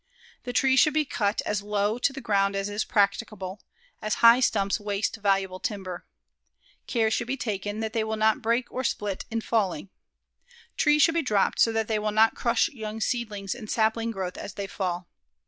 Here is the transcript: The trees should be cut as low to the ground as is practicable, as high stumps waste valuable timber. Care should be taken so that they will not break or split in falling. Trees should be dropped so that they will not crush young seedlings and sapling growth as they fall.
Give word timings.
The 0.45 0.51
trees 0.51 0.79
should 0.79 0.95
be 0.95 1.05
cut 1.05 1.43
as 1.45 1.61
low 1.61 1.99
to 1.99 2.11
the 2.11 2.21
ground 2.21 2.55
as 2.55 2.69
is 2.69 2.83
practicable, 2.83 3.61
as 4.01 4.15
high 4.15 4.39
stumps 4.39 4.79
waste 4.79 5.17
valuable 5.17 5.59
timber. 5.59 6.07
Care 6.87 7.11
should 7.11 7.27
be 7.27 7.37
taken 7.37 7.75
so 7.75 7.79
that 7.81 7.93
they 7.93 8.03
will 8.03 8.15
not 8.15 8.41
break 8.41 8.71
or 8.71 8.83
split 8.83 9.25
in 9.29 9.41
falling. 9.41 9.89
Trees 10.75 11.03
should 11.03 11.13
be 11.13 11.21
dropped 11.21 11.59
so 11.59 11.71
that 11.73 11.87
they 11.87 11.99
will 11.99 12.09
not 12.09 12.33
crush 12.33 12.67
young 12.69 12.99
seedlings 12.99 13.53
and 13.53 13.69
sapling 13.69 14.09
growth 14.09 14.39
as 14.39 14.55
they 14.55 14.65
fall. 14.65 15.07